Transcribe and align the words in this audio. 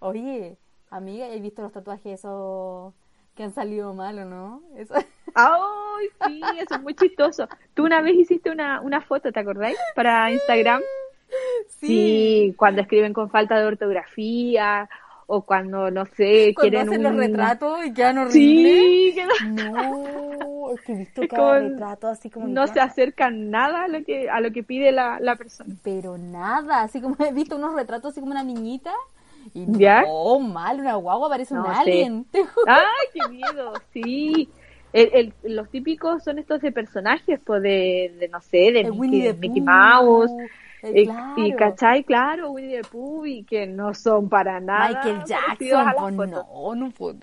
Oye, 0.00 0.56
amiga, 0.90 1.26
¿has 1.26 1.40
visto 1.40 1.62
los 1.62 1.72
tatuajes 1.72 2.20
esos 2.20 2.92
que 3.34 3.42
han 3.44 3.52
salido 3.52 3.94
mal 3.94 4.18
o 4.18 4.24
no? 4.24 4.62
Eso... 4.76 4.94
¡Ay, 5.34 6.06
sí! 6.26 6.40
Eso 6.60 6.74
es 6.74 6.82
muy 6.82 6.94
chistoso. 6.94 7.48
Tú 7.74 7.84
una 7.84 8.00
vez 8.00 8.14
hiciste 8.16 8.50
una, 8.50 8.80
una 8.80 9.00
foto, 9.00 9.30
¿te 9.32 9.40
acordáis? 9.40 9.76
Para 9.94 10.30
Instagram. 10.32 10.80
Sí. 11.68 11.86
Sí, 11.86 12.54
cuando 12.56 12.82
escriben 12.82 13.12
con 13.12 13.30
falta 13.30 13.56
de 13.58 13.64
ortografía 13.66 14.88
o 15.28 15.42
cuando, 15.42 15.92
no 15.92 16.04
sé, 16.06 16.52
Cuando 16.56 16.70
quieren 16.70 16.88
hacen 16.88 17.06
un... 17.06 17.12
los 17.12 17.16
retratos 17.24 17.86
y 17.86 17.94
quedan 17.94 18.18
horribles. 18.18 18.32
Sí, 18.82 19.14
que 19.14 19.46
no, 19.50 20.70
es 20.72 20.80
que 20.80 20.92
he 20.92 20.96
visto 20.96 21.22
cada 21.30 21.42
como- 21.60 21.68
retrato 21.68 22.08
así 22.08 22.30
como... 22.30 22.48
no 22.48 22.66
se 22.66 22.80
acercan 22.80 23.48
nada 23.50 23.84
a 23.84 23.88
lo 23.88 24.04
que, 24.04 24.28
a 24.28 24.40
lo 24.40 24.50
que 24.50 24.64
pide 24.64 24.90
la, 24.90 25.20
la 25.20 25.36
persona. 25.36 25.72
Pero 25.84 26.18
nada, 26.18 26.82
así 26.82 27.00
como 27.00 27.14
he 27.24 27.32
visto 27.32 27.54
unos 27.54 27.74
retratos 27.74 28.10
así 28.10 28.18
como 28.20 28.32
una 28.32 28.42
niñita. 28.42 28.92
Y 29.54 29.66
no, 29.66 29.78
¿Ya? 29.78 30.04
mal, 30.40 30.80
una 30.80 30.94
guagua 30.96 31.28
parece 31.28 31.54
un 31.54 31.60
No, 31.60 31.74
sí. 31.74 31.80
alien. 31.80 32.26
¡Ay, 32.66 33.06
qué 33.12 33.28
miedo! 33.28 33.72
Sí. 33.92 34.48
El, 34.92 35.10
el- 35.42 35.54
los 35.54 35.68
típicos 35.70 36.22
son 36.24 36.38
estos 36.38 36.60
de 36.60 36.72
personajes, 36.72 37.40
pues 37.44 37.62
de, 37.62 38.14
de, 38.18 38.28
no 38.28 38.40
sé, 38.40 38.72
de 38.72 38.90
Mickey, 38.90 39.22
the 39.22 39.34
Mickey 39.34 39.60
Mouse. 39.60 40.30
eh, 40.82 41.02
Y, 41.02 41.04
claro. 41.06 41.34
y, 41.36 41.52
¿cachai? 41.54 42.04
Claro, 42.04 42.50
Winnie 42.50 42.80
the 42.82 42.88
Pooh, 42.88 43.24
y 43.26 43.44
que 43.44 43.66
no 43.66 43.94
son 43.94 44.28
para 44.28 44.58
nada. 44.60 44.88
Michael 44.88 45.24
Jackson, 45.24 46.16
fotos. 46.16 46.44
no, 46.52 46.74
no 46.74 46.90
fue. 46.90 47.14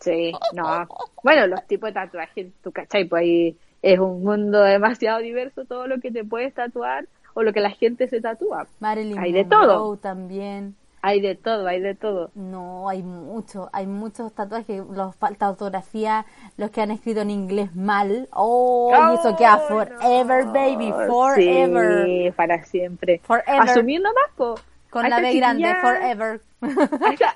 Sí, 0.00 0.32
no. 0.52 0.86
Bueno, 1.22 1.46
los 1.46 1.66
tipos 1.66 1.88
de 1.88 1.94
tatuajes, 1.94 2.48
tú 2.62 2.70
cachai, 2.72 3.06
pues 3.06 3.22
ahí 3.22 3.56
es 3.80 3.98
un 3.98 4.22
mundo 4.22 4.60
demasiado 4.62 5.20
diverso 5.20 5.64
todo 5.64 5.86
lo 5.86 6.00
que 6.00 6.10
te 6.10 6.24
puedes 6.24 6.52
tatuar 6.52 7.06
o 7.32 7.42
lo 7.42 7.52
que 7.54 7.60
la 7.60 7.70
gente 7.70 8.06
se 8.08 8.20
tatúa. 8.20 8.66
Marilyn 8.80 9.18
Hay 9.18 9.32
de 9.32 9.44
Monroe 9.44 9.66
todo. 9.66 9.96
también. 9.96 10.74
Hay 11.06 11.20
de 11.20 11.34
todo, 11.34 11.66
hay 11.66 11.80
de 11.80 11.94
todo. 11.94 12.30
No, 12.34 12.88
hay 12.88 13.02
mucho, 13.02 13.68
hay 13.74 13.86
muchos 13.86 14.32
tatuajes, 14.34 14.82
los 14.90 15.14
falta 15.16 15.50
ortografía, 15.50 16.24
los 16.56 16.70
que 16.70 16.80
han 16.80 16.90
escrito 16.90 17.20
en 17.20 17.28
inglés 17.30 17.74
mal. 17.76 18.26
Oh, 18.32 18.90
y 18.90 19.14
eso 19.18 19.36
queda 19.36 19.56
Oh, 19.56 19.68
forever, 19.68 20.46
no. 20.46 20.52
baby, 20.54 20.92
forever. 21.06 22.06
Sí, 22.06 22.30
para 22.34 22.64
siempre. 22.64 23.20
Forever. 23.24 23.60
Asumir 23.68 24.00
nomás, 24.00 24.30
po. 24.34 24.54
Con 24.88 25.04
A 25.04 25.08
la 25.10 25.20
B 25.20 25.34
grande, 25.34 25.74
forever. 25.82 26.40
A 26.62 27.12
esta, 27.12 27.34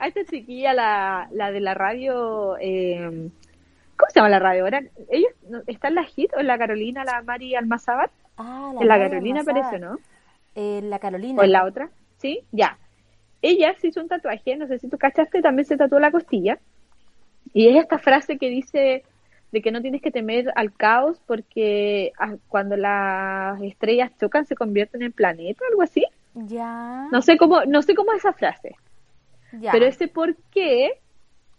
a 0.00 0.06
esta 0.08 0.24
chiquilla, 0.26 0.74
la, 0.74 1.28
la 1.32 1.50
de 1.52 1.60
la 1.60 1.72
radio, 1.72 2.56
eh, 2.60 3.30
¿cómo 3.96 4.10
se 4.10 4.14
llama 4.18 4.28
la 4.28 4.40
radio 4.40 4.64
ahora? 4.64 4.82
¿Ellos 5.08 5.30
no- 5.48 5.62
está 5.66 5.88
en 5.88 5.94
la 5.94 6.02
HIT 6.04 6.34
o 6.36 6.40
en 6.40 6.48
la 6.48 6.58
Carolina, 6.58 7.02
la 7.04 7.22
Mari 7.22 7.54
Almazábar? 7.54 8.10
Ah, 8.36 8.72
En 8.78 8.88
la 8.88 8.98
Carolina 8.98 9.42
parece, 9.42 9.78
¿no? 9.78 9.96
Eh, 10.54 10.80
la 10.82 10.98
Carolina. 10.98 11.40
¿O 11.40 11.44
en 11.44 11.52
la 11.52 11.64
otra? 11.64 11.88
¿Sí? 12.22 12.44
Ya. 12.52 12.78
Ella 13.42 13.74
se 13.80 13.88
hizo 13.88 14.00
un 14.00 14.08
tatuaje, 14.08 14.56
no 14.56 14.68
sé 14.68 14.78
si 14.78 14.88
tú 14.88 14.96
cachaste, 14.96 15.42
también 15.42 15.66
se 15.66 15.76
tatuó 15.76 15.98
la 15.98 16.12
costilla. 16.12 16.60
Y 17.52 17.66
es 17.66 17.76
esta 17.76 17.98
frase 17.98 18.38
que 18.38 18.48
dice 18.48 19.02
de 19.50 19.60
que 19.60 19.72
no 19.72 19.82
tienes 19.82 20.00
que 20.00 20.12
temer 20.12 20.52
al 20.54 20.72
caos 20.72 21.20
porque 21.26 22.12
ah, 22.18 22.36
cuando 22.48 22.76
las 22.76 23.60
estrellas 23.60 24.12
chocan 24.18 24.46
se 24.46 24.54
convierten 24.54 25.02
en 25.02 25.12
planeta, 25.12 25.64
algo 25.68 25.82
así. 25.82 26.06
Ya. 26.34 27.08
No 27.10 27.20
sé 27.20 27.36
cómo, 27.36 27.64
no 27.64 27.82
sé 27.82 27.94
cómo 27.94 28.12
es 28.12 28.20
esa 28.20 28.32
frase, 28.32 28.76
ya. 29.52 29.72
pero 29.72 29.84
ese 29.84 30.06
por 30.06 30.36
qué 30.52 31.00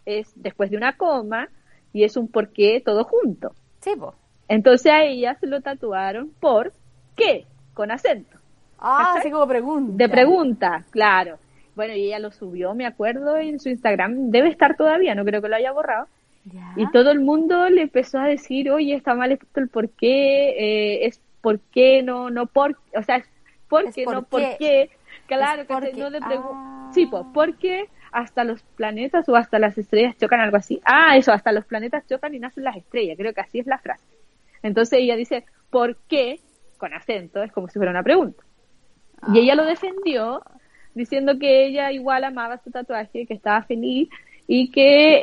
es 0.06 0.32
después 0.34 0.70
de 0.70 0.78
una 0.78 0.96
coma 0.96 1.48
y 1.92 2.04
es 2.04 2.16
un 2.16 2.26
por 2.26 2.48
qué 2.48 2.82
todo 2.84 3.04
junto. 3.04 3.54
Sí, 3.80 3.92
po. 3.96 4.14
Entonces 4.48 4.90
a 4.90 5.04
ella 5.04 5.36
se 5.38 5.46
lo 5.46 5.60
tatuaron 5.60 6.30
por 6.40 6.72
qué, 7.14 7.46
con 7.74 7.90
acento. 7.90 8.38
Ah, 8.86 9.14
así 9.18 9.30
como 9.30 9.46
pregunta. 9.46 9.92
De 9.96 10.08
pregunta, 10.08 10.84
claro. 10.90 11.38
Bueno, 11.74 11.94
y 11.94 12.06
ella 12.06 12.18
lo 12.20 12.30
subió, 12.30 12.74
me 12.74 12.86
acuerdo, 12.86 13.36
en 13.36 13.58
su 13.58 13.68
Instagram. 13.68 14.30
Debe 14.30 14.48
estar 14.48 14.76
todavía, 14.76 15.14
no 15.14 15.24
creo 15.24 15.42
que 15.42 15.48
lo 15.48 15.56
haya 15.56 15.72
borrado. 15.72 16.06
Ya. 16.44 16.72
Y 16.76 16.88
todo 16.90 17.10
el 17.10 17.20
mundo 17.20 17.68
le 17.70 17.82
empezó 17.82 18.18
a 18.18 18.26
decir, 18.26 18.70
oye, 18.70 18.94
está 18.94 19.14
mal 19.14 19.32
escrito 19.32 19.60
el 19.60 19.68
por 19.68 19.88
qué, 19.90 20.50
eh, 20.50 21.06
es 21.06 21.20
por 21.40 21.58
qué, 21.72 22.02
no, 22.02 22.30
no 22.30 22.46
por, 22.46 22.76
o 22.96 23.02
sea, 23.02 23.16
es 23.16 23.24
porque, 23.68 24.02
Es 24.02 24.04
por 24.04 24.14
no 24.14 24.22
por 24.22 24.40
qué. 24.40 24.56
qué. 24.58 24.90
Claro, 25.26 25.62
Es 25.62 25.68
que 25.68 25.74
porque- 25.74 25.92
no 25.94 26.10
le 26.10 26.18
ah. 26.22 26.90
Sí, 26.92 27.06
pues, 27.06 27.24
porque 27.32 27.88
hasta 28.12 28.44
los 28.44 28.62
planetas 28.76 29.28
o 29.28 29.34
hasta 29.34 29.58
las 29.58 29.76
estrellas 29.78 30.16
chocan, 30.18 30.38
algo 30.40 30.56
así. 30.58 30.80
Ah, 30.84 31.16
eso, 31.16 31.32
hasta 31.32 31.50
los 31.50 31.64
planetas 31.64 32.06
chocan 32.06 32.34
y 32.34 32.38
nacen 32.38 32.62
las 32.62 32.76
estrellas, 32.76 33.16
creo 33.18 33.32
que 33.32 33.40
así 33.40 33.58
es 33.58 33.66
la 33.66 33.78
frase. 33.78 34.04
Entonces 34.62 35.00
ella 35.00 35.16
dice, 35.16 35.44
¿por 35.70 35.96
qué? 36.08 36.38
Con 36.78 36.92
acento, 36.94 37.42
es 37.42 37.50
como 37.52 37.68
si 37.68 37.78
fuera 37.78 37.90
una 37.90 38.02
pregunta. 38.02 38.42
Y 39.32 39.38
ella 39.40 39.54
lo 39.54 39.64
defendió 39.64 40.42
diciendo 40.94 41.38
que 41.38 41.66
ella 41.66 41.90
igual 41.92 42.24
amaba 42.24 42.58
su 42.58 42.70
tatuaje, 42.70 43.26
que 43.26 43.34
estaba 43.34 43.62
feliz 43.62 44.08
y 44.46 44.70
que 44.70 45.22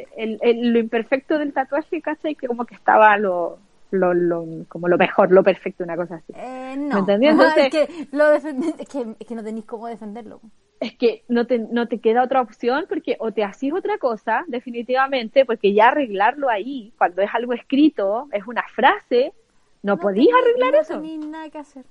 eh, 0.00 0.06
el, 0.16 0.38
el- 0.42 0.72
lo 0.72 0.78
imperfecto 0.78 1.38
del 1.38 1.52
tatuaje, 1.52 2.00
¿cachai? 2.00 2.34
Que 2.34 2.46
como 2.46 2.64
que 2.64 2.74
estaba 2.74 3.16
lo, 3.18 3.58
lo, 3.90 4.14
lo, 4.14 4.44
como 4.68 4.88
lo 4.88 4.96
mejor, 4.96 5.30
lo 5.32 5.42
perfecto, 5.44 5.84
una 5.84 5.96
cosa 5.96 6.16
así. 6.16 6.32
Eh, 6.34 6.74
no. 6.78 7.04
¿Me? 7.04 7.28
Entonces- 7.28 7.64
es, 7.66 7.70
que 7.70 8.06
lo 8.16 8.30
es, 8.32 8.42
que, 8.88 9.06
es 9.18 9.26
que 9.26 9.34
no 9.34 9.44
tenéis 9.44 9.66
cómo 9.66 9.86
defenderlo. 9.86 10.40
Es 10.80 10.94
que 10.94 11.22
no 11.28 11.46
te, 11.46 11.58
no 11.58 11.88
te 11.88 12.00
queda 12.00 12.22
otra 12.22 12.42
opción 12.42 12.84
porque 12.88 13.16
o 13.18 13.32
te 13.32 13.44
haces 13.44 13.72
otra 13.72 13.96
cosa, 13.98 14.44
definitivamente, 14.46 15.44
porque 15.46 15.72
ya 15.72 15.88
arreglarlo 15.88 16.50
ahí, 16.50 16.92
cuando 16.98 17.22
es 17.22 17.30
algo 17.32 17.54
escrito, 17.54 18.28
es 18.32 18.46
una 18.46 18.62
frase, 18.74 19.32
no, 19.82 19.96
podías 19.98 20.26
tenéis- 20.34 20.42
arreglar 20.42 20.72
no 20.72 20.80
eso. 20.80 20.94
tenéis 21.00 21.26
nada 21.26 21.48
que 21.48 21.58
hacer. 21.58 21.84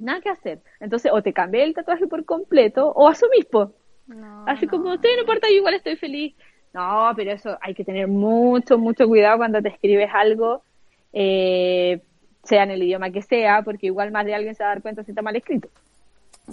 Nada 0.00 0.20
que 0.20 0.30
hacer. 0.30 0.60
Entonces, 0.80 1.12
o 1.14 1.22
te 1.22 1.32
cambié 1.32 1.62
el 1.62 1.74
tatuaje 1.74 2.06
por 2.06 2.24
completo 2.24 2.88
o 2.88 3.06
asumís, 3.08 3.44
po. 3.44 3.72
No, 4.06 4.44
Así 4.46 4.66
no. 4.66 4.72
como, 4.72 4.94
usted 4.94 5.10
no 5.14 5.20
importa, 5.20 5.46
yo 5.48 5.56
igual 5.56 5.74
estoy 5.74 5.96
feliz. 5.96 6.34
No, 6.72 7.12
pero 7.14 7.32
eso 7.32 7.58
hay 7.60 7.74
que 7.74 7.84
tener 7.84 8.08
mucho, 8.08 8.78
mucho 8.78 9.06
cuidado 9.06 9.38
cuando 9.38 9.60
te 9.60 9.68
escribes 9.68 10.08
algo, 10.12 10.62
eh, 11.12 12.00
sea 12.44 12.62
en 12.62 12.70
el 12.70 12.82
idioma 12.82 13.10
que 13.10 13.22
sea, 13.22 13.62
porque 13.62 13.86
igual 13.86 14.10
más 14.10 14.24
de 14.24 14.34
alguien 14.34 14.54
se 14.54 14.62
va 14.62 14.70
a 14.70 14.74
dar 14.74 14.82
cuenta 14.82 15.04
si 15.04 15.10
está 15.10 15.22
mal 15.22 15.36
escrito. 15.36 15.68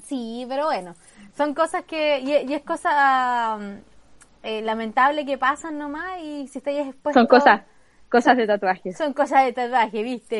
Sí, 0.03 0.45
pero 0.49 0.65
bueno, 0.65 0.95
son 1.35 1.53
cosas 1.53 1.83
que, 1.85 2.19
y, 2.19 2.51
y 2.51 2.53
es 2.53 2.63
cosa 2.63 3.57
mm, 3.57 3.77
eh, 4.43 4.61
lamentable 4.61 5.25
que 5.25 5.37
pasan 5.37 5.77
nomás 5.77 6.19
y 6.21 6.47
si 6.47 6.57
estáis 6.59 6.87
expuestos... 6.87 7.21
Son 7.21 7.27
cosas, 7.27 7.61
cosas 8.09 8.37
de 8.37 8.47
tatuajes. 8.47 8.97
Son 8.97 9.13
cosas 9.13 9.45
de 9.45 9.53
tatuaje, 9.53 10.03
¿viste? 10.03 10.35